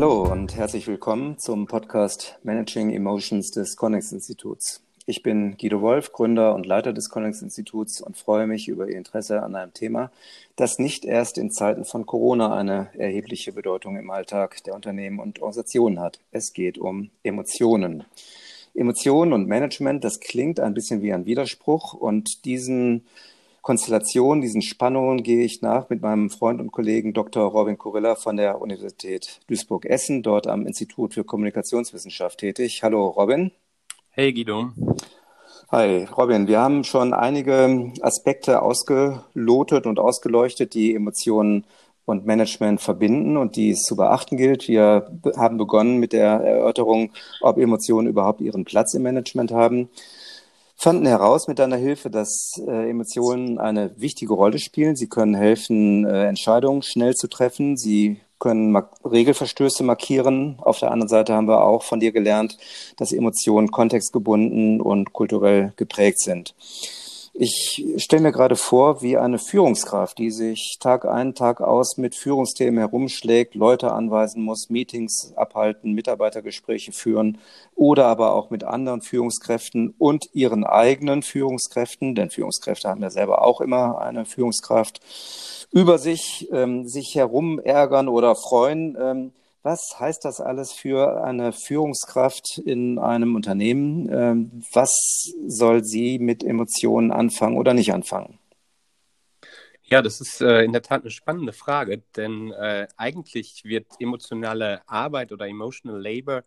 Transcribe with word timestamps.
Hallo 0.00 0.22
und 0.30 0.54
herzlich 0.54 0.86
willkommen 0.86 1.38
zum 1.38 1.66
Podcast 1.66 2.38
Managing 2.44 2.90
Emotions 2.90 3.50
des 3.50 3.76
Connex 3.76 4.12
Instituts. 4.12 4.80
Ich 5.06 5.24
bin 5.24 5.56
Guido 5.56 5.80
Wolf, 5.80 6.12
Gründer 6.12 6.54
und 6.54 6.66
Leiter 6.66 6.92
des 6.92 7.10
Connex 7.10 7.42
Instituts 7.42 8.00
und 8.00 8.16
freue 8.16 8.46
mich 8.46 8.68
über 8.68 8.88
Ihr 8.88 8.96
Interesse 8.96 9.42
an 9.42 9.56
einem 9.56 9.74
Thema, 9.74 10.12
das 10.54 10.78
nicht 10.78 11.04
erst 11.04 11.36
in 11.36 11.50
Zeiten 11.50 11.84
von 11.84 12.06
Corona 12.06 12.54
eine 12.54 12.90
erhebliche 12.96 13.52
Bedeutung 13.52 13.96
im 13.96 14.08
Alltag 14.10 14.62
der 14.62 14.76
Unternehmen 14.76 15.18
und 15.18 15.40
Organisationen 15.40 15.98
hat. 15.98 16.20
Es 16.30 16.52
geht 16.52 16.78
um 16.78 17.10
Emotionen. 17.24 18.04
Emotionen 18.76 19.32
und 19.32 19.48
Management, 19.48 20.04
das 20.04 20.20
klingt 20.20 20.60
ein 20.60 20.74
bisschen 20.74 21.02
wie 21.02 21.12
ein 21.12 21.26
Widerspruch 21.26 21.92
und 21.92 22.44
diesen 22.44 23.04
Konstellation, 23.68 24.40
diesen 24.40 24.62
Spannungen 24.62 25.22
gehe 25.22 25.44
ich 25.44 25.60
nach 25.60 25.90
mit 25.90 26.00
meinem 26.00 26.30
Freund 26.30 26.58
und 26.58 26.72
Kollegen 26.72 27.12
Dr. 27.12 27.44
Robin 27.44 27.76
Kurilla 27.76 28.14
von 28.14 28.38
der 28.38 28.62
Universität 28.62 29.40
Duisburg-Essen, 29.46 30.22
dort 30.22 30.46
am 30.46 30.66
Institut 30.66 31.12
für 31.12 31.22
Kommunikationswissenschaft 31.22 32.38
tätig. 32.38 32.82
Hallo 32.82 33.08
Robin. 33.08 33.50
Hey 34.08 34.32
Guido. 34.32 34.70
Hi 35.70 36.08
Robin, 36.16 36.48
wir 36.48 36.60
haben 36.60 36.82
schon 36.82 37.12
einige 37.12 37.92
Aspekte 38.00 38.62
ausgelotet 38.62 39.86
und 39.86 39.98
ausgeleuchtet, 39.98 40.72
die 40.72 40.94
Emotionen 40.94 41.66
und 42.06 42.24
Management 42.24 42.80
verbinden 42.80 43.36
und 43.36 43.56
die 43.56 43.72
es 43.72 43.82
zu 43.82 43.96
beachten 43.96 44.38
gilt. 44.38 44.66
Wir 44.66 45.12
haben 45.36 45.58
begonnen 45.58 45.98
mit 45.98 46.14
der 46.14 46.40
Erörterung, 46.40 47.12
ob 47.42 47.58
Emotionen 47.58 48.08
überhaupt 48.08 48.40
ihren 48.40 48.64
Platz 48.64 48.94
im 48.94 49.02
Management 49.02 49.52
haben 49.52 49.90
fanden 50.78 51.06
heraus 51.06 51.48
mit 51.48 51.58
deiner 51.58 51.76
Hilfe, 51.76 52.08
dass 52.08 52.52
äh, 52.66 52.88
Emotionen 52.88 53.58
eine 53.58 54.00
wichtige 54.00 54.32
Rolle 54.32 54.60
spielen. 54.60 54.94
Sie 54.94 55.08
können 55.08 55.34
helfen, 55.34 56.06
äh, 56.06 56.26
Entscheidungen 56.28 56.82
schnell 56.82 57.14
zu 57.14 57.28
treffen. 57.28 57.76
Sie 57.76 58.20
können 58.38 58.70
Mar 58.70 58.90
Regelverstöße 59.04 59.82
markieren. 59.82 60.56
Auf 60.60 60.78
der 60.78 60.92
anderen 60.92 61.08
Seite 61.08 61.34
haben 61.34 61.48
wir 61.48 61.64
auch 61.64 61.82
von 61.82 61.98
dir 61.98 62.12
gelernt, 62.12 62.56
dass 62.96 63.12
Emotionen 63.12 63.72
kontextgebunden 63.72 64.80
und 64.80 65.12
kulturell 65.12 65.72
geprägt 65.76 66.20
sind. 66.20 66.54
Ich 67.40 67.84
stelle 67.98 68.22
mir 68.22 68.32
gerade 68.32 68.56
vor, 68.56 69.00
wie 69.00 69.16
eine 69.16 69.38
Führungskraft, 69.38 70.18
die 70.18 70.32
sich 70.32 70.78
Tag 70.80 71.04
ein, 71.04 71.36
Tag 71.36 71.60
aus 71.60 71.96
mit 71.96 72.16
Führungsthemen 72.16 72.80
herumschlägt, 72.80 73.54
Leute 73.54 73.92
anweisen 73.92 74.42
muss, 74.42 74.70
Meetings 74.70 75.34
abhalten, 75.36 75.92
Mitarbeitergespräche 75.92 76.90
führen 76.90 77.38
oder 77.76 78.06
aber 78.06 78.34
auch 78.34 78.50
mit 78.50 78.64
anderen 78.64 79.02
Führungskräften 79.02 79.94
und 79.98 80.30
ihren 80.32 80.64
eigenen 80.64 81.22
Führungskräften, 81.22 82.16
denn 82.16 82.30
Führungskräfte 82.30 82.88
haben 82.88 83.02
ja 83.02 83.10
selber 83.10 83.44
auch 83.44 83.60
immer 83.60 84.00
eine 84.00 84.24
Führungskraft, 84.24 84.98
über 85.70 85.98
sich, 85.98 86.48
ähm, 86.50 86.88
sich 86.88 87.14
herum 87.14 87.60
ärgern 87.60 88.08
oder 88.08 88.34
freuen. 88.34 88.98
Ähm, 89.00 89.32
was 89.62 89.96
heißt 89.98 90.24
das 90.24 90.40
alles 90.40 90.72
für 90.72 91.22
eine 91.24 91.52
Führungskraft 91.52 92.58
in 92.58 92.98
einem 92.98 93.34
Unternehmen? 93.34 94.08
Ähm, 94.12 94.62
was 94.72 95.32
soll 95.46 95.84
sie 95.84 96.18
mit 96.18 96.44
Emotionen 96.44 97.10
anfangen 97.10 97.56
oder 97.56 97.74
nicht 97.74 97.92
anfangen? 97.92 98.38
Ja, 99.90 100.02
das 100.02 100.20
ist 100.20 100.42
äh, 100.42 100.64
in 100.64 100.72
der 100.72 100.82
Tat 100.82 101.00
eine 101.02 101.10
spannende 101.10 101.54
Frage, 101.54 102.02
denn 102.14 102.52
äh, 102.52 102.88
eigentlich 102.98 103.64
wird 103.64 103.86
emotionale 103.98 104.82
Arbeit 104.86 105.32
oder 105.32 105.46
emotional 105.46 106.00
labor 106.00 106.42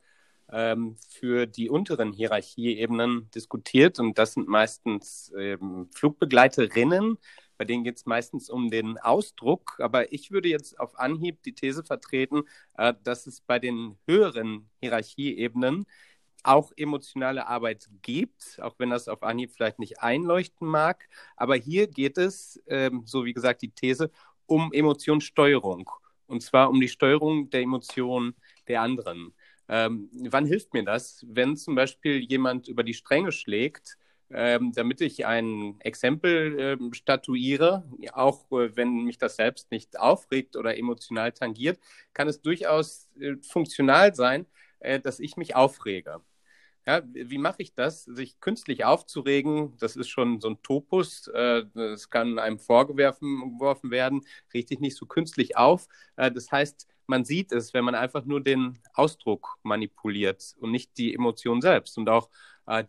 ähm, 0.52 0.96
für 1.10 1.48
die 1.48 1.70
unteren 1.70 2.14
Hierarchieebenen 2.14 3.30
diskutiert 3.34 4.00
und 4.00 4.20
das 4.20 4.34
sind 4.34 4.48
meistens 4.48 5.34
ähm, 5.36 5.90
Flugbegleiterinnen, 5.96 7.18
bei 7.62 7.66
denen 7.66 7.84
geht 7.84 7.98
es 7.98 8.08
meistens 8.08 8.50
um 8.50 8.72
den 8.72 8.98
Ausdruck, 8.98 9.76
aber 9.78 10.12
ich 10.12 10.32
würde 10.32 10.50
jetzt 10.50 10.80
auf 10.80 10.98
Anhieb 10.98 11.44
die 11.44 11.54
These 11.54 11.84
vertreten, 11.84 12.42
äh, 12.76 12.96
dass 13.04 13.28
es 13.28 13.40
bei 13.42 13.60
den 13.60 14.00
höheren 14.08 14.68
Hierarchieebenen 14.80 15.86
auch 16.42 16.72
emotionale 16.76 17.46
Arbeit 17.46 17.88
gibt, 18.02 18.58
auch 18.64 18.74
wenn 18.80 18.90
das 18.90 19.08
auf 19.08 19.22
Anhieb 19.22 19.52
vielleicht 19.52 19.78
nicht 19.78 20.00
einleuchten 20.00 20.68
mag. 20.68 21.08
Aber 21.38 21.56
hier 21.56 21.86
geht 21.86 22.18
es, 22.18 22.60
ähm, 22.66 23.04
so 23.06 23.26
wie 23.26 23.34
gesagt, 23.34 23.62
die 23.62 23.70
These, 23.70 24.10
um 24.48 24.74
Emotionssteuerung. 24.74 25.88
Und 26.26 26.42
zwar 26.42 26.68
um 26.68 26.82
die 26.82 26.90
Steuerung 26.90 27.52
der 27.52 27.62
Emotionen 27.62 28.34
der 28.68 28.82
anderen. 28.82 29.36
Ähm, 29.70 30.10
wann 30.32 30.48
hilft 30.48 30.74
mir 30.74 30.84
das? 30.84 31.24
Wenn 31.30 31.56
zum 31.56 31.76
Beispiel 31.76 32.22
jemand 32.22 32.68
über 32.68 32.82
die 32.82 32.96
Stränge 32.96 33.32
schlägt, 33.32 34.00
ähm, 34.34 34.72
damit 34.74 35.02
ich 35.02 35.26
ein 35.26 35.80
Exempel 35.82 36.60
äh, 36.60 36.96
statuiere, 36.96 37.84
auch 38.14 38.52
äh, 38.52 38.76
wenn 38.76 39.04
mich 39.04 39.18
das 39.18 39.36
selbst 39.36 39.72
nicht 39.72 40.00
aufregt 40.00 40.56
oder 40.56 40.78
emotional 40.78 41.32
tangiert, 41.32 41.80
kann 42.14 42.28
es 42.28 42.42
durchaus 42.42 43.10
äh, 43.20 43.36
funktional 43.42 44.16
sein, 44.16 44.46
äh, 44.80 45.00
dass 45.00 45.20
ich 45.20 45.38
mich 45.38 45.56
aufrege. 45.56 46.22
Ja, 46.88 47.02
wie 47.14 47.38
mache 47.38 47.58
ich 47.62 47.76
das? 47.76 48.06
Sich 48.06 48.40
künstlich 48.40 48.86
aufzuregen, 48.86 49.78
das 49.78 49.96
ist 49.96 50.10
schon 50.10 50.42
so 50.42 50.50
ein 50.50 50.62
Topus. 50.64 51.28
Äh, 51.28 51.66
das 51.76 52.10
kann 52.10 52.40
einem 52.40 52.58
vorgeworfen 52.58 53.92
werden, 53.92 54.22
richtig 54.54 54.80
nicht 54.82 54.98
so 54.98 55.06
künstlich 55.06 55.58
auf. 55.58 55.88
Äh, 56.16 56.32
das 56.32 56.52
heißt, 56.52 56.88
man 57.06 57.24
sieht 57.26 57.52
es, 57.52 57.74
wenn 57.74 57.86
man 57.86 57.94
einfach 57.94 58.26
nur 58.26 58.42
den 58.42 58.80
Ausdruck 58.94 59.58
manipuliert 59.64 60.56
und 60.60 60.72
nicht 60.72 60.98
die 60.98 61.14
Emotion 61.14 61.62
selbst. 61.62 61.98
Und 62.00 62.10
auch 62.10 62.30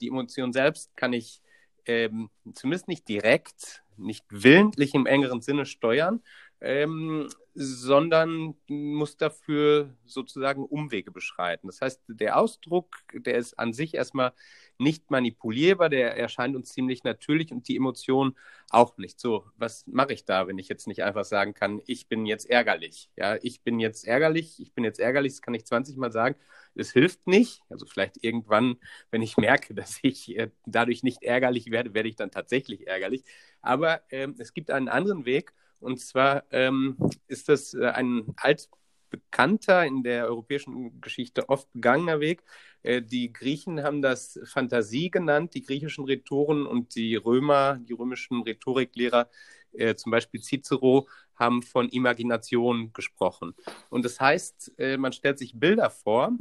die 0.00 0.08
Emotion 0.08 0.52
selbst 0.52 0.96
kann 0.96 1.12
ich 1.12 1.42
ähm, 1.86 2.30
zumindest 2.54 2.88
nicht 2.88 3.08
direkt, 3.08 3.82
nicht 3.96 4.24
willentlich 4.30 4.94
im 4.94 5.06
engeren 5.06 5.40
Sinne 5.40 5.66
steuern, 5.66 6.22
ähm, 6.60 7.28
sondern 7.54 8.54
muss 8.68 9.16
dafür 9.16 9.94
sozusagen 10.06 10.64
Umwege 10.64 11.10
beschreiten. 11.10 11.66
Das 11.66 11.80
heißt, 11.80 12.00
der 12.08 12.38
Ausdruck, 12.38 12.96
der 13.12 13.36
ist 13.36 13.58
an 13.58 13.72
sich 13.72 13.94
erstmal 13.94 14.32
nicht 14.78 15.10
manipulierbar, 15.10 15.88
der 15.88 16.16
erscheint 16.16 16.56
uns 16.56 16.70
ziemlich 16.72 17.04
natürlich 17.04 17.52
und 17.52 17.68
die 17.68 17.76
Emotion 17.76 18.36
auch 18.70 18.96
nicht. 18.96 19.20
So, 19.20 19.46
was 19.56 19.86
mache 19.86 20.12
ich 20.14 20.24
da, 20.24 20.46
wenn 20.48 20.58
ich 20.58 20.68
jetzt 20.68 20.86
nicht 20.86 21.02
einfach 21.04 21.24
sagen 21.24 21.54
kann, 21.54 21.80
ich 21.86 22.08
bin 22.08 22.26
jetzt 22.26 22.48
ärgerlich? 22.48 23.10
Ja, 23.16 23.36
ich 23.42 23.62
bin 23.62 23.78
jetzt 23.80 24.06
ärgerlich, 24.06 24.60
ich 24.60 24.72
bin 24.72 24.84
jetzt 24.84 24.98
ärgerlich, 24.98 25.32
das 25.32 25.42
kann 25.42 25.54
ich 25.54 25.66
20 25.66 25.96
Mal 25.96 26.10
sagen. 26.12 26.36
Es 26.74 26.92
hilft 26.92 27.26
nicht. 27.26 27.62
Also 27.68 27.84
vielleicht 27.86 28.24
irgendwann, 28.24 28.76
wenn 29.10 29.22
ich 29.22 29.36
merke, 29.36 29.74
dass 29.74 29.98
ich 30.02 30.36
äh, 30.38 30.50
dadurch 30.66 31.02
nicht 31.02 31.22
ärgerlich 31.22 31.70
werde, 31.70 31.94
werde 31.94 32.08
ich 32.08 32.16
dann 32.16 32.30
tatsächlich 32.30 32.86
ärgerlich. 32.86 33.24
Aber 33.60 34.02
ähm, 34.10 34.34
es 34.38 34.54
gibt 34.54 34.70
einen 34.70 34.88
anderen 34.88 35.24
Weg 35.26 35.52
und 35.82 36.00
zwar 36.00 36.44
ähm, 36.50 36.96
ist 37.26 37.48
das 37.48 37.74
äh, 37.74 37.86
ein 37.86 38.34
altbekannter 38.36 39.84
in 39.84 40.02
der 40.02 40.26
europäischen 40.26 41.00
Geschichte 41.00 41.48
oft 41.48 41.72
begangener 41.72 42.20
Weg. 42.20 42.42
Äh, 42.82 43.02
die 43.02 43.32
Griechen 43.32 43.82
haben 43.82 44.02
das 44.02 44.38
Fantasie 44.44 45.10
genannt, 45.10 45.54
die 45.54 45.62
griechischen 45.62 46.04
Rhetoren 46.04 46.66
und 46.66 46.94
die 46.94 47.16
Römer, 47.16 47.78
die 47.80 47.92
römischen 47.92 48.42
Rhetoriklehrer, 48.42 49.28
äh, 49.72 49.94
zum 49.94 50.12
Beispiel 50.12 50.40
Cicero, 50.40 51.08
haben 51.34 51.62
von 51.62 51.88
Imagination 51.88 52.92
gesprochen. 52.92 53.54
Und 53.90 54.04
das 54.04 54.20
heißt, 54.20 54.72
äh, 54.78 54.96
man 54.96 55.12
stellt 55.12 55.38
sich 55.38 55.58
Bilder 55.58 55.90
vor 55.90 56.32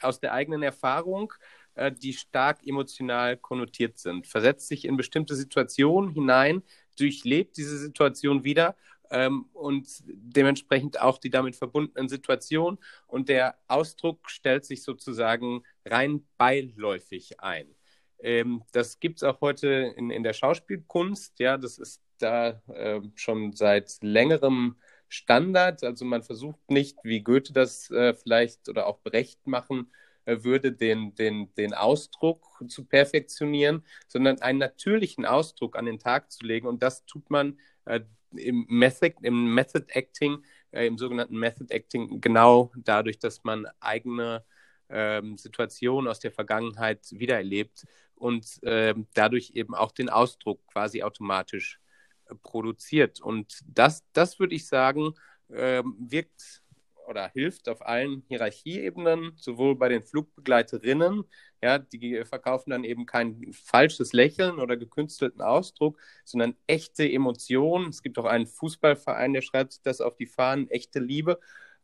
aus 0.00 0.20
der 0.20 0.32
eigenen 0.32 0.62
Erfahrung, 0.62 1.32
äh, 1.74 1.90
die 1.92 2.12
stark 2.12 2.66
emotional 2.66 3.36
konnotiert 3.36 3.98
sind, 3.98 4.26
versetzt 4.26 4.68
sich 4.68 4.84
in 4.84 4.96
bestimmte 4.96 5.34
Situationen 5.34 6.10
hinein, 6.10 6.62
durchlebt 6.96 7.56
diese 7.56 7.78
Situation 7.78 8.44
wieder 8.44 8.76
ähm, 9.10 9.46
und 9.52 9.86
dementsprechend 10.06 11.00
auch 11.00 11.18
die 11.18 11.30
damit 11.30 11.56
verbundenen 11.56 12.08
Situationen. 12.08 12.78
Und 13.06 13.28
der 13.28 13.56
Ausdruck 13.68 14.30
stellt 14.30 14.64
sich 14.64 14.82
sozusagen 14.82 15.62
rein 15.84 16.26
beiläufig 16.36 17.40
ein. 17.40 17.66
Ähm, 18.18 18.62
das 18.72 19.00
gibt 19.00 19.18
es 19.18 19.22
auch 19.22 19.40
heute 19.40 19.94
in, 19.96 20.10
in 20.10 20.22
der 20.22 20.32
Schauspielkunst. 20.32 21.38
Ja, 21.38 21.58
das 21.58 21.78
ist 21.78 22.02
da 22.18 22.62
äh, 22.68 23.00
schon 23.14 23.52
seit 23.52 23.98
längerem 24.00 24.76
Standard. 25.08 25.84
Also 25.84 26.04
man 26.04 26.22
versucht 26.22 26.70
nicht, 26.70 26.98
wie 27.04 27.22
Goethe 27.22 27.52
das 27.52 27.90
äh, 27.90 28.14
vielleicht 28.14 28.68
oder 28.68 28.86
auch 28.86 29.00
Brecht 29.00 29.46
machen 29.46 29.90
würde, 30.26 30.72
den, 30.72 31.14
den, 31.14 31.54
den 31.54 31.74
Ausdruck 31.74 32.46
zu 32.68 32.84
perfektionieren, 32.84 33.84
sondern 34.08 34.40
einen 34.40 34.58
natürlichen 34.58 35.26
Ausdruck 35.26 35.76
an 35.76 35.86
den 35.86 35.98
Tag 35.98 36.32
zu 36.32 36.44
legen. 36.46 36.66
Und 36.66 36.82
das 36.82 37.04
tut 37.04 37.30
man 37.30 37.58
äh, 37.84 38.00
im, 38.36 38.66
Method, 38.68 39.14
im 39.22 39.54
Method 39.54 39.86
Acting, 39.88 40.38
äh, 40.70 40.86
im 40.86 40.98
sogenannten 40.98 41.38
Method 41.38 41.72
Acting, 41.72 42.20
genau 42.20 42.72
dadurch, 42.76 43.18
dass 43.18 43.44
man 43.44 43.66
eigene 43.80 44.44
ähm, 44.88 45.36
Situationen 45.38 46.08
aus 46.08 46.20
der 46.20 46.32
Vergangenheit 46.32 47.06
wiedererlebt 47.10 47.84
und 48.14 48.58
ähm, 48.62 49.06
dadurch 49.14 49.52
eben 49.54 49.74
auch 49.74 49.92
den 49.92 50.08
Ausdruck 50.08 50.66
quasi 50.68 51.02
automatisch 51.02 51.80
äh, 52.26 52.34
produziert. 52.42 53.20
Und 53.20 53.60
das, 53.66 54.04
das 54.12 54.38
würde 54.38 54.54
ich 54.54 54.66
sagen, 54.66 55.14
ähm, 55.50 55.96
wirkt 55.98 56.62
oder 57.06 57.28
hilft 57.28 57.68
auf 57.68 57.84
allen 57.86 58.22
Hierarchieebenen, 58.28 59.32
sowohl 59.36 59.76
bei 59.76 59.88
den 59.88 60.02
Flugbegleiterinnen, 60.02 61.24
ja, 61.62 61.78
die 61.78 62.24
verkaufen 62.24 62.70
dann 62.70 62.84
eben 62.84 63.06
kein 63.06 63.40
falsches 63.52 64.12
Lächeln 64.12 64.58
oder 64.58 64.76
gekünstelten 64.76 65.40
Ausdruck, 65.40 65.98
sondern 66.24 66.56
echte 66.66 67.10
Emotionen. 67.10 67.88
Es 67.88 68.02
gibt 68.02 68.18
auch 68.18 68.26
einen 68.26 68.46
Fußballverein, 68.46 69.32
der 69.32 69.42
schreibt 69.42 69.86
das 69.86 70.00
auf 70.00 70.16
die 70.16 70.26
Fahnen, 70.26 70.68
echte 70.70 71.00
Liebe. 71.00 71.38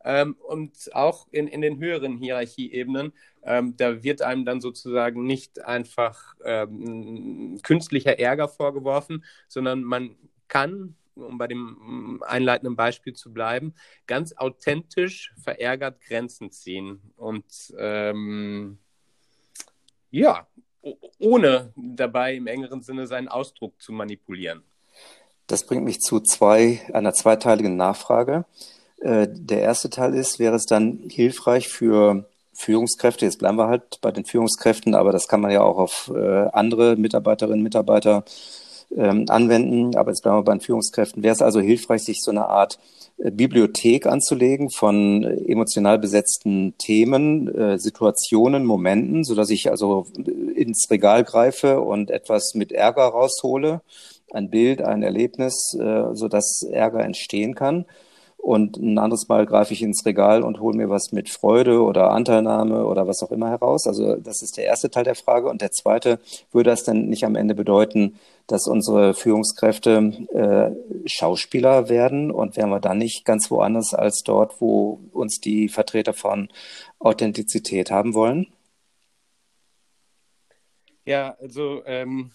Ähm, 0.05 0.34
und 0.49 0.94
auch 0.94 1.28
in, 1.31 1.46
in 1.46 1.61
den 1.61 1.78
höheren 1.78 2.16
Hierarchieebenen, 2.19 3.12
ähm, 3.43 3.76
da 3.76 4.02
wird 4.02 4.23
einem 4.23 4.44
dann 4.44 4.61
sozusagen 4.61 5.25
nicht 5.25 5.64
einfach 5.64 6.34
ähm, 6.44 7.58
künstlicher 7.62 8.19
Ärger 8.19 8.49
vorgeworfen, 8.49 9.25
sondern 9.49 9.82
man 9.82 10.16
kann, 10.49 10.96
um 11.20 11.38
bei 11.38 11.46
dem 11.46 12.22
einleitenden 12.26 12.76
Beispiel 12.76 13.14
zu 13.14 13.32
bleiben, 13.32 13.75
ganz 14.06 14.34
authentisch 14.37 15.32
verärgert 15.43 16.00
Grenzen 16.00 16.50
ziehen. 16.50 17.00
Und 17.17 17.44
ähm, 17.78 18.78
ja, 20.11 20.46
ohne 21.19 21.72
dabei 21.76 22.34
im 22.34 22.46
engeren 22.46 22.82
Sinne 22.82 23.06
seinen 23.06 23.28
Ausdruck 23.28 23.81
zu 23.81 23.93
manipulieren. 23.93 24.62
Das 25.46 25.67
bringt 25.67 25.84
mich 25.84 25.99
zu 25.99 26.20
zwei, 26.20 26.81
einer 26.93 27.12
zweiteiligen 27.12 27.76
Nachfrage. 27.76 28.44
Äh, 29.00 29.28
der 29.31 29.62
erste 29.62 29.90
Teil 29.90 30.14
ist, 30.14 30.38
wäre 30.38 30.55
es 30.55 30.66
dann 30.66 31.08
hilfreich 31.08 31.69
für 31.69 32.28
Führungskräfte, 32.52 33.25
jetzt 33.25 33.38
bleiben 33.38 33.56
wir 33.56 33.69
halt 33.69 34.00
bei 34.02 34.12
den 34.12 34.25
Führungskräften, 34.25 34.94
aber 34.94 35.12
das 35.12 35.28
kann 35.28 35.40
man 35.40 35.50
ja 35.50 35.62
auch 35.62 35.78
auf 35.78 36.12
äh, 36.14 36.49
andere 36.52 36.96
Mitarbeiterinnen 36.96 37.61
und 37.61 37.64
Mitarbeiter 37.64 38.25
ähm, 38.96 39.26
anwenden, 39.28 39.96
aber 39.96 40.10
jetzt 40.10 40.22
bleiben 40.22 40.38
wir 40.38 40.44
bei 40.44 40.54
den 40.54 40.60
Führungskräften. 40.60 41.22
Wäre 41.22 41.34
es 41.34 41.42
also 41.42 41.60
hilfreich, 41.60 42.02
sich 42.02 42.20
so 42.22 42.31
eine 42.31 42.46
Art 42.46 42.78
äh, 43.19 43.31
Bibliothek 43.31 44.06
anzulegen 44.06 44.70
von 44.70 45.25
emotional 45.25 45.98
besetzten 45.98 46.75
Themen, 46.78 47.48
äh, 47.54 47.78
Situationen, 47.78 48.64
Momenten, 48.64 49.25
so 49.25 49.34
dass 49.34 49.50
ich 49.50 49.70
also 49.70 50.06
ins 50.54 50.90
Regal 50.90 51.25
greife 51.25 51.81
und 51.81 52.10
etwas 52.10 52.54
mit 52.54 52.72
Ärger 52.72 53.04
raushole, 53.04 53.82
ein 54.32 54.50
Bild, 54.50 54.82
ein 54.82 55.02
Erlebnis, 55.02 55.75
äh, 55.78 56.14
so 56.14 56.28
dass 56.28 56.62
Ärger 56.62 57.00
entstehen 57.00 57.54
kann 57.54 57.87
und 58.42 58.78
ein 58.78 58.98
anderes 58.98 59.28
Mal 59.28 59.46
greife 59.46 59.75
ich 59.75 59.82
ins 59.82 60.04
Regal 60.06 60.42
und 60.42 60.60
hole 60.60 60.76
mir 60.76 60.88
was 60.88 61.12
mit 61.12 61.28
Freude 61.28 61.82
oder 61.82 62.10
Anteilnahme 62.10 62.87
oder 62.87 63.06
was 63.06 63.22
auch 63.22 63.31
immer 63.31 63.50
heraus. 63.50 63.87
Also 63.87 64.16
das 64.16 64.42
ist 64.42 64.56
der 64.56 64.64
erste 64.64 64.90
Teil 64.90 65.04
der 65.04 65.14
Frage. 65.14 65.48
Und 65.48 65.60
der 65.60 65.70
zweite, 65.70 66.19
würde 66.50 66.70
das 66.70 66.84
denn 66.84 67.08
nicht 67.08 67.25
am 67.25 67.37
Ende 67.37 67.54
bedeuten, 67.54 68.19
dass 68.46 68.66
unsere 68.66 69.14
Führungskräfte 69.14 70.12
äh, 70.32 71.08
Schauspieler 71.08 71.88
werden 71.88 72.31
und 72.31 72.56
wären 72.56 72.70
wir 72.70 72.81
dann 72.81 72.98
nicht 72.98 73.25
ganz 73.25 73.50
woanders 73.50 73.94
als 73.94 74.22
dort, 74.25 74.60
wo 74.60 75.00
uns 75.12 75.40
die 75.40 75.69
Vertreter 75.69 76.14
von 76.14 76.48
Authentizität 76.98 77.90
haben 77.90 78.14
wollen? 78.14 78.46
Ja, 81.04 81.37
also 81.40 81.82
ähm, 81.87 82.31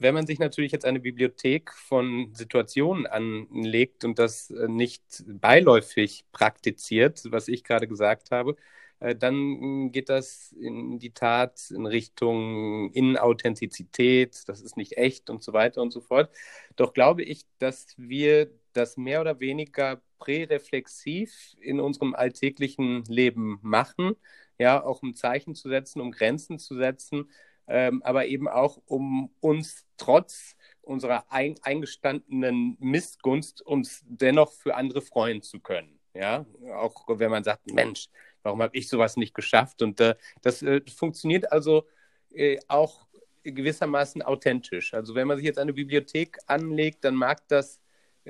wenn 0.00 0.14
man 0.14 0.26
sich 0.26 0.38
natürlich 0.38 0.72
jetzt 0.72 0.84
eine 0.86 1.00
Bibliothek 1.00 1.72
von 1.72 2.34
Situationen 2.34 3.06
anlegt 3.06 4.04
und 4.04 4.18
das 4.18 4.50
äh, 4.50 4.68
nicht 4.68 5.02
beiläufig 5.26 6.24
praktiziert, 6.32 7.22
was 7.30 7.48
ich 7.48 7.64
gerade 7.64 7.86
gesagt 7.86 8.30
habe, 8.30 8.56
äh, 9.00 9.14
dann 9.16 9.92
geht 9.92 10.08
das 10.08 10.52
in 10.52 10.98
die 10.98 11.12
Tat 11.12 11.70
in 11.70 11.86
Richtung 11.86 12.92
Inauthentizität, 12.92 14.42
das 14.48 14.60
ist 14.62 14.76
nicht 14.76 14.96
echt 14.96 15.30
und 15.30 15.42
so 15.42 15.52
weiter 15.52 15.82
und 15.82 15.92
so 15.92 16.00
fort. 16.00 16.30
Doch 16.76 16.92
glaube 16.94 17.22
ich, 17.22 17.44
dass 17.58 17.94
wir 17.96 18.50
das 18.72 18.96
mehr 18.96 19.20
oder 19.20 19.40
weniger 19.40 20.00
präreflexiv 20.18 21.56
in 21.60 21.80
unserem 21.80 22.14
alltäglichen 22.14 23.04
Leben 23.04 23.58
machen, 23.62 24.16
ja, 24.58 24.82
auch 24.84 25.02
um 25.02 25.14
Zeichen 25.14 25.54
zu 25.54 25.68
setzen, 25.68 26.00
um 26.00 26.10
Grenzen 26.12 26.58
zu 26.58 26.76
setzen, 26.76 27.30
ähm, 27.70 28.02
aber 28.02 28.26
eben 28.26 28.48
auch 28.48 28.82
um 28.86 29.30
uns 29.38 29.86
trotz 29.96 30.56
unserer 30.82 31.30
ein, 31.30 31.54
eingestandenen 31.62 32.76
Missgunst 32.80 33.62
uns 33.62 34.02
dennoch 34.06 34.52
für 34.52 34.74
andere 34.74 35.00
freuen 35.00 35.40
zu 35.40 35.60
können. 35.60 36.00
Ja, 36.12 36.44
auch 36.74 37.06
wenn 37.06 37.30
man 37.30 37.44
sagt, 37.44 37.72
Mensch, 37.72 38.08
warum 38.42 38.60
habe 38.60 38.76
ich 38.76 38.88
sowas 38.88 39.16
nicht 39.16 39.34
geschafft? 39.34 39.82
Und 39.82 40.00
äh, 40.00 40.16
das 40.42 40.62
äh, 40.62 40.80
funktioniert 40.92 41.52
also 41.52 41.86
äh, 42.34 42.58
auch 42.66 43.06
gewissermaßen 43.44 44.22
authentisch. 44.22 44.92
Also 44.92 45.14
wenn 45.14 45.28
man 45.28 45.36
sich 45.36 45.46
jetzt 45.46 45.60
eine 45.60 45.72
Bibliothek 45.72 46.38
anlegt, 46.46 47.04
dann 47.04 47.14
mag 47.14 47.46
das 47.46 47.80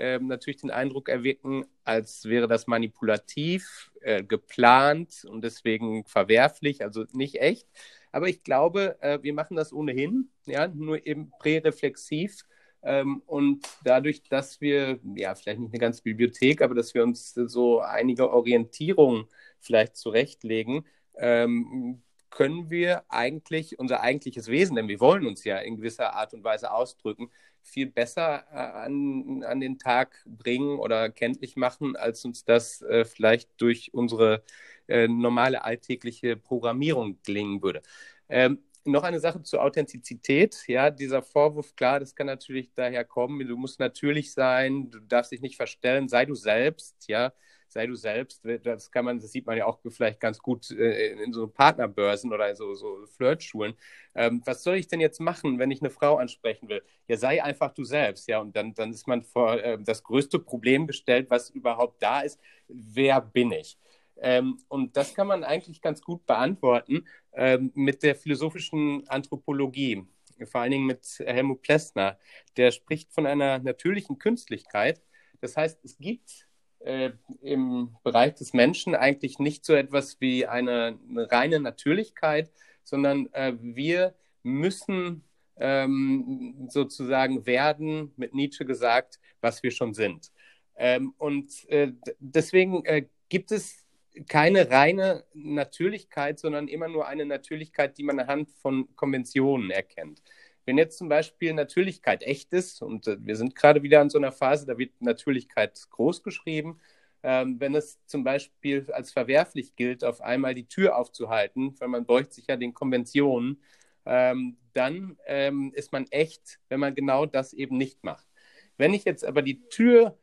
ähm, 0.00 0.26
natürlich 0.26 0.60
den 0.60 0.70
Eindruck 0.70 1.08
erwecken, 1.08 1.66
als 1.84 2.24
wäre 2.24 2.48
das 2.48 2.66
manipulativ, 2.66 3.90
äh, 4.00 4.24
geplant 4.24 5.24
und 5.28 5.42
deswegen 5.42 6.04
verwerflich, 6.04 6.82
also 6.82 7.04
nicht 7.12 7.40
echt. 7.40 7.68
Aber 8.12 8.28
ich 8.28 8.42
glaube, 8.42 8.96
äh, 9.02 9.22
wir 9.22 9.34
machen 9.34 9.56
das 9.56 9.72
ohnehin, 9.72 10.30
ja, 10.46 10.68
nur 10.68 11.06
eben 11.06 11.30
präreflexiv. 11.38 12.44
Ähm, 12.82 13.22
und 13.26 13.66
dadurch, 13.84 14.22
dass 14.22 14.60
wir, 14.60 14.98
ja, 15.14 15.34
vielleicht 15.34 15.60
nicht 15.60 15.72
eine 15.72 15.78
ganze 15.78 16.02
Bibliothek, 16.02 16.62
aber 16.62 16.74
dass 16.74 16.94
wir 16.94 17.02
uns 17.02 17.34
so 17.34 17.80
einige 17.80 18.30
Orientierungen 18.30 19.26
vielleicht 19.60 19.96
zurechtlegen, 19.96 20.86
ähm, 21.18 22.02
können 22.30 22.70
wir 22.70 23.04
eigentlich 23.08 23.78
unser 23.78 24.00
eigentliches 24.00 24.48
Wesen, 24.48 24.76
denn 24.76 24.88
wir 24.88 25.00
wollen 25.00 25.26
uns 25.26 25.44
ja 25.44 25.58
in 25.58 25.76
gewisser 25.76 26.14
Art 26.14 26.32
und 26.32 26.44
Weise 26.44 26.72
ausdrücken, 26.72 27.30
viel 27.62 27.86
besser 27.86 28.44
äh, 28.52 28.56
an, 28.56 29.42
an 29.44 29.60
den 29.60 29.78
Tag 29.78 30.24
bringen 30.26 30.78
oder 30.78 31.10
kenntlich 31.10 31.56
machen, 31.56 31.96
als 31.96 32.24
uns 32.24 32.44
das 32.44 32.82
äh, 32.82 33.04
vielleicht 33.04 33.50
durch 33.58 33.92
unsere 33.92 34.42
äh, 34.88 35.08
normale 35.08 35.64
alltägliche 35.64 36.36
Programmierung 36.36 37.18
gelingen 37.24 37.62
würde. 37.62 37.82
Ähm, 38.28 38.60
noch 38.84 39.02
eine 39.02 39.20
Sache 39.20 39.42
zur 39.42 39.62
Authentizität. 39.62 40.64
Ja, 40.66 40.90
dieser 40.90 41.22
Vorwurf, 41.22 41.76
klar, 41.76 42.00
das 42.00 42.14
kann 42.14 42.26
natürlich 42.26 42.72
daher 42.74 43.04
kommen. 43.04 43.46
Du 43.46 43.56
musst 43.56 43.78
natürlich 43.78 44.32
sein, 44.32 44.90
du 44.90 45.00
darfst 45.00 45.32
dich 45.32 45.42
nicht 45.42 45.56
verstellen, 45.56 46.08
sei 46.08 46.24
du 46.24 46.34
selbst, 46.34 47.08
ja 47.08 47.32
sei 47.72 47.86
du 47.86 47.94
selbst. 47.94 48.42
Das 48.64 48.90
kann 48.90 49.04
man, 49.04 49.20
das 49.20 49.32
sieht 49.32 49.46
man 49.46 49.56
ja 49.56 49.66
auch 49.66 49.78
vielleicht 49.88 50.20
ganz 50.20 50.38
gut 50.38 50.70
äh, 50.70 51.12
in 51.12 51.32
so 51.32 51.46
Partnerbörsen 51.46 52.32
oder 52.32 52.54
so, 52.56 52.74
so 52.74 53.06
Flirtschulen. 53.16 53.74
Ähm, 54.14 54.42
was 54.44 54.62
soll 54.62 54.76
ich 54.76 54.88
denn 54.88 55.00
jetzt 55.00 55.20
machen, 55.20 55.58
wenn 55.58 55.70
ich 55.70 55.80
eine 55.80 55.90
Frau 55.90 56.16
ansprechen 56.16 56.68
will? 56.68 56.82
Ja, 57.08 57.16
sei 57.16 57.42
einfach 57.42 57.72
du 57.72 57.84
selbst, 57.84 58.28
ja. 58.28 58.40
Und 58.40 58.56
dann, 58.56 58.74
dann 58.74 58.90
ist 58.90 59.06
man 59.06 59.22
vor 59.22 59.54
äh, 59.62 59.78
das 59.80 60.02
größte 60.02 60.38
Problem 60.40 60.86
gestellt, 60.86 61.28
was 61.30 61.50
überhaupt 61.50 62.02
da 62.02 62.20
ist. 62.20 62.40
Wer 62.68 63.20
bin 63.20 63.52
ich? 63.52 63.78
Ähm, 64.20 64.58
und 64.68 64.96
das 64.96 65.14
kann 65.14 65.28
man 65.28 65.44
eigentlich 65.44 65.80
ganz 65.80 66.02
gut 66.02 66.26
beantworten 66.26 67.06
ähm, 67.32 67.70
mit 67.74 68.02
der 68.02 68.14
philosophischen 68.14 69.08
Anthropologie, 69.08 70.04
vor 70.44 70.60
allen 70.60 70.72
Dingen 70.72 70.86
mit 70.86 71.06
Helmut 71.20 71.62
Plessner. 71.62 72.18
Der 72.56 72.70
spricht 72.72 73.12
von 73.12 73.26
einer 73.26 73.58
natürlichen 73.60 74.18
Künstlichkeit. 74.18 75.02
Das 75.40 75.56
heißt, 75.56 75.84
es 75.84 75.96
gibt 75.98 76.49
äh, 76.80 77.10
im 77.42 77.96
Bereich 78.02 78.34
des 78.34 78.52
Menschen 78.52 78.94
eigentlich 78.94 79.38
nicht 79.38 79.64
so 79.64 79.74
etwas 79.74 80.20
wie 80.20 80.46
eine, 80.46 80.98
eine 81.08 81.30
reine 81.30 81.60
Natürlichkeit, 81.60 82.50
sondern 82.82 83.32
äh, 83.32 83.54
wir 83.60 84.14
müssen 84.42 85.22
ähm, 85.58 86.68
sozusagen 86.68 87.46
werden, 87.46 88.12
mit 88.16 88.34
Nietzsche 88.34 88.64
gesagt, 88.64 89.20
was 89.40 89.62
wir 89.62 89.70
schon 89.70 89.94
sind. 89.94 90.32
Ähm, 90.76 91.14
und 91.18 91.68
äh, 91.68 91.92
deswegen 92.18 92.84
äh, 92.86 93.04
gibt 93.28 93.52
es 93.52 93.84
keine 94.28 94.70
reine 94.70 95.24
Natürlichkeit, 95.34 96.38
sondern 96.38 96.68
immer 96.68 96.88
nur 96.88 97.06
eine 97.06 97.26
Natürlichkeit, 97.26 97.98
die 97.98 98.02
man 98.02 98.18
anhand 98.18 98.50
von 98.50 98.88
Konventionen 98.96 99.70
erkennt. 99.70 100.22
Wenn 100.70 100.78
jetzt 100.78 100.98
zum 100.98 101.08
Beispiel 101.08 101.52
Natürlichkeit 101.52 102.22
echt 102.22 102.52
ist, 102.52 102.80
und 102.80 103.08
äh, 103.08 103.16
wir 103.18 103.34
sind 103.34 103.56
gerade 103.56 103.82
wieder 103.82 104.00
an 104.00 104.08
so 104.08 104.18
einer 104.18 104.30
Phase, 104.30 104.66
da 104.66 104.78
wird 104.78 104.92
Natürlichkeit 105.02 105.84
groß 105.90 106.22
geschrieben, 106.22 106.78
ähm, 107.24 107.58
wenn 107.58 107.74
es 107.74 107.98
zum 108.06 108.22
Beispiel 108.22 108.88
als 108.92 109.10
verwerflich 109.10 109.74
gilt, 109.74 110.04
auf 110.04 110.20
einmal 110.20 110.54
die 110.54 110.68
Tür 110.68 110.96
aufzuhalten, 110.96 111.74
weil 111.80 111.88
man 111.88 112.06
beugt 112.06 112.32
sich 112.32 112.46
ja 112.46 112.54
den 112.54 112.72
Konventionen, 112.72 113.60
ähm, 114.06 114.58
dann 114.72 115.18
ähm, 115.26 115.72
ist 115.74 115.90
man 115.90 116.06
echt, 116.12 116.60
wenn 116.68 116.78
man 116.78 116.94
genau 116.94 117.26
das 117.26 117.52
eben 117.52 117.76
nicht 117.76 118.04
macht. 118.04 118.28
Wenn 118.76 118.94
ich 118.94 119.04
jetzt 119.04 119.24
aber 119.24 119.42
die 119.42 119.68
Tür 119.70 120.16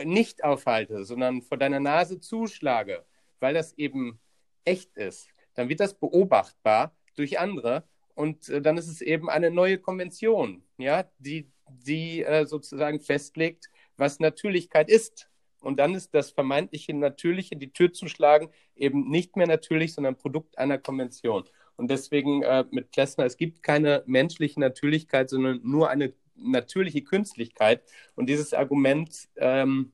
nicht 0.00 0.44
aufhalte, 0.44 1.04
sondern 1.04 1.42
vor 1.42 1.58
deiner 1.58 1.80
Nase 1.80 2.20
zuschlage, 2.20 3.04
weil 3.40 3.54
das 3.54 3.76
eben 3.76 4.20
echt 4.64 4.96
ist, 4.96 5.26
dann 5.54 5.68
wird 5.68 5.80
das 5.80 5.94
beobachtbar 5.94 6.94
durch 7.16 7.40
andere 7.40 7.82
und 8.18 8.48
äh, 8.48 8.60
dann 8.60 8.76
ist 8.76 8.88
es 8.88 9.00
eben 9.00 9.30
eine 9.30 9.48
neue 9.48 9.78
Konvention, 9.78 10.64
ja, 10.76 11.04
die, 11.18 11.52
die 11.68 12.24
äh, 12.24 12.46
sozusagen 12.46 12.98
festlegt, 12.98 13.70
was 13.96 14.18
Natürlichkeit 14.18 14.90
ist. 14.90 15.30
Und 15.60 15.78
dann 15.78 15.94
ist 15.94 16.12
das 16.14 16.32
vermeintliche 16.32 16.94
Natürliche, 16.94 17.54
die 17.54 17.72
Tür 17.72 17.92
zu 17.92 18.08
schlagen, 18.08 18.50
eben 18.74 19.08
nicht 19.08 19.36
mehr 19.36 19.46
natürlich, 19.46 19.94
sondern 19.94 20.16
Produkt 20.16 20.58
einer 20.58 20.78
Konvention. 20.78 21.44
Und 21.76 21.92
deswegen 21.92 22.42
äh, 22.42 22.64
mit 22.72 22.90
Klessner, 22.90 23.24
es 23.24 23.36
gibt 23.36 23.62
keine 23.62 24.02
menschliche 24.06 24.58
Natürlichkeit, 24.58 25.30
sondern 25.30 25.60
nur 25.62 25.88
eine 25.88 26.12
natürliche 26.34 27.02
Künstlichkeit. 27.02 27.84
Und 28.16 28.28
dieses 28.28 28.52
Argument 28.52 29.28
ähm, 29.36 29.92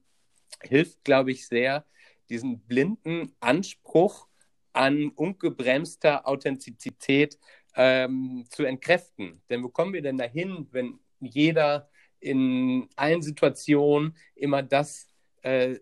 hilft, 0.63 1.05
glaube 1.05 1.31
ich, 1.31 1.47
sehr, 1.47 1.85
diesen 2.31 2.61
blinden 2.61 3.37
Anspruch 3.41 4.29
an 4.73 5.11
ungebremster 5.11 6.27
Authentizität 6.27 7.39
ähm, 7.77 8.45
zu 8.51 8.65
entkräften. 8.65 9.43
Denn 9.51 9.63
wo 9.63 9.69
kommen 9.69 9.93
wir 9.93 10.03
denn 10.03 10.19
dahin, 10.19 10.69
wenn 10.71 10.99
jeder 11.21 11.89
in 12.21 12.89
allen 12.97 13.23
Situationen 13.23 14.17
immer 14.35 14.63
das 14.63 15.09
äh, 15.43 15.77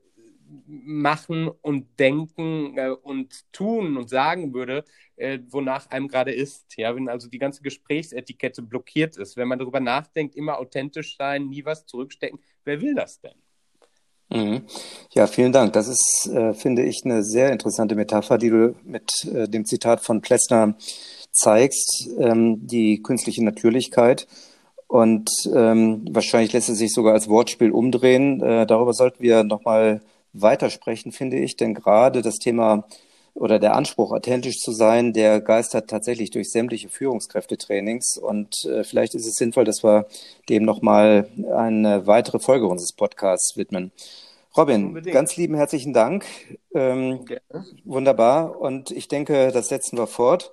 machen 0.69 1.49
und 1.49 1.99
denken 1.99 2.77
äh, 2.77 2.91
und 2.91 3.53
tun 3.53 3.97
und 3.97 4.11
sagen 4.11 4.53
würde, 4.53 4.85
äh, 5.17 5.39
wonach 5.49 5.89
einem 5.91 6.09
gerade 6.09 6.33
ist. 6.33 6.77
Ja, 6.77 6.95
wenn 6.95 7.09
also 7.09 7.29
die 7.29 7.39
ganze 7.39 7.63
Gesprächsetikette 7.63 8.63
blockiert 8.63 9.17
ist, 9.17 9.37
wenn 9.37 9.49
man 9.49 9.59
darüber 9.59 9.81
nachdenkt, 9.81 10.35
immer 10.35 10.59
authentisch 10.59 11.17
sein, 11.17 11.49
nie 11.49 11.65
was 11.65 11.87
zurückstecken, 11.87 12.41
wer 12.65 12.81
will 12.81 12.95
das 12.95 13.21
denn? 13.21 13.35
Mhm. 14.31 14.63
Ja, 15.13 15.27
vielen 15.27 15.53
Dank. 15.53 15.75
Das 15.75 15.89
ist, 15.89 16.31
äh, 16.33 16.55
finde 16.55 16.83
ich, 16.85 17.05
eine 17.05 17.23
sehr 17.23 17.53
interessante 17.53 17.95
Metapher, 17.95 18.39
die 18.39 18.51
du 18.51 18.75
mit 18.83 19.11
äh, 19.27 19.47
dem 19.47 19.67
Zitat 19.67 20.01
von 20.01 20.23
Plessner 20.23 20.75
zeigst, 21.33 22.09
ähm, 22.19 22.67
die 22.67 23.03
künstliche 23.03 23.45
Natürlichkeit. 23.45 24.27
Und 24.87 25.31
ähm, 25.55 26.05
wahrscheinlich 26.11 26.53
lässt 26.53 26.69
es 26.69 26.79
sich 26.79 26.93
sogar 26.93 27.15
als 27.15 27.29
Wortspiel 27.29 27.71
umdrehen. 27.71 28.43
Äh, 28.43 28.67
darüber 28.67 28.93
sollten 28.93 29.23
wir 29.23 29.43
nochmal 29.43 30.03
weitersprechen, 30.35 31.12
finde 31.12 31.39
ich, 31.39 31.57
denn 31.57 31.75
gerade 31.75 32.23
das 32.23 32.37
Thema 32.37 32.85
oder 33.35 33.59
der 33.59 33.75
Anspruch, 33.75 34.12
authentisch 34.12 34.59
zu 34.59 34.73
sein, 34.73 35.15
der 35.15 35.41
geistert 35.41 35.89
tatsächlich 35.89 36.31
durch 36.31 36.51
sämtliche 36.51 36.91
Führungskräftetrainings. 36.91 38.19
Und 38.19 38.67
äh, 38.67 38.85
vielleicht 38.85 39.15
ist 39.15 39.27
es 39.27 39.37
sinnvoll, 39.37 39.65
dass 39.65 39.83
wir 39.83 40.07
dem 40.49 40.65
nochmal 40.65 41.29
eine 41.57 42.07
weitere 42.07 42.39
Folge 42.39 42.67
unseres 42.67 42.93
Podcasts 42.93 43.57
widmen. 43.57 43.93
Robin, 44.55 44.89
Unbedingt. 44.89 45.15
ganz 45.15 45.37
lieben 45.39 45.55
herzlichen 45.55 45.95
Dank. 45.95 46.27
Ähm, 46.75 47.25
wunderbar. 47.85 48.61
Und 48.61 48.91
ich 48.91 49.09
denke, 49.09 49.51
das 49.51 49.69
setzen 49.69 49.97
wir 49.97 50.07
fort. 50.07 50.53